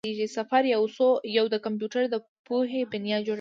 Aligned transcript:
صفر 0.35 0.63
او 0.77 0.83
یو 1.37 1.45
د 1.53 1.55
کمپیوټر 1.65 2.03
د 2.09 2.15
پوهې 2.47 2.81
بنیاد 2.91 3.21
جوړوي. 3.25 3.29